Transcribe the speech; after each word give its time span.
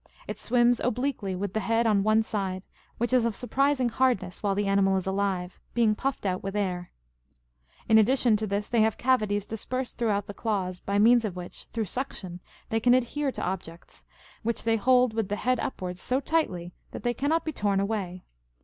It 0.27 0.39
swims 0.39 0.79
obliquely, 0.79 1.35
^"^ 1.35 1.37
with 1.37 1.53
the 1.53 1.59
head 1.59 1.85
on 1.85 2.01
one 2.01 2.23
side, 2.23 2.65
which 2.97 3.13
is 3.13 3.23
of 3.23 3.35
surprising 3.35 3.89
hardness 3.89 4.41
while 4.41 4.55
the 4.55 4.65
animal 4.65 4.97
is 4.97 5.05
alive, 5.05 5.59
being 5.75 5.93
puffed 5.93 6.25
out 6.25 6.41
with 6.41 6.55
air.^^ 6.55 6.87
In 7.87 7.99
addition 7.99 8.35
to 8.37 8.47
this, 8.47 8.67
they 8.67 8.81
have 8.81 8.97
cavities 8.97 9.45
^^ 9.45 9.47
dispersed 9.51 9.99
throughout 9.99 10.25
the 10.25 10.33
claws, 10.33 10.79
by 10.79 10.97
means 10.97 11.23
of 11.23 11.35
which, 11.35 11.67
through 11.71 11.85
suction, 11.85 12.39
they 12.69 12.79
can 12.79 12.95
adhere 12.95 13.31
to 13.31 13.43
objects; 13.43 14.03
which 14.41 14.63
they 14.63 14.75
hold, 14.77 15.13
with 15.13 15.29
the 15.29 15.35
head 15.35 15.59
upwards, 15.59 16.01
so 16.01 16.19
tightly, 16.19 16.73
that 16.93 17.03
they 17.03 17.13
cannot 17.13 17.45
be 17.45 17.53
torn 17.53 17.79
away. 17.79 18.23